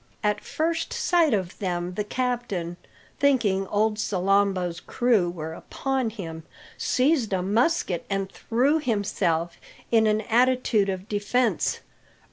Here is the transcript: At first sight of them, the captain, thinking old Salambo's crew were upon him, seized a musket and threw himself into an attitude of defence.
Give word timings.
At 0.23 0.43
first 0.43 0.93
sight 0.93 1.31
of 1.31 1.59
them, 1.59 1.93
the 1.93 2.03
captain, 2.03 2.75
thinking 3.19 3.67
old 3.67 3.99
Salambo's 3.99 4.79
crew 4.79 5.29
were 5.29 5.53
upon 5.53 6.09
him, 6.09 6.41
seized 6.75 7.33
a 7.33 7.43
musket 7.43 8.03
and 8.09 8.31
threw 8.31 8.79
himself 8.79 9.57
into 9.91 10.09
an 10.09 10.21
attitude 10.21 10.89
of 10.89 11.07
defence. 11.07 11.81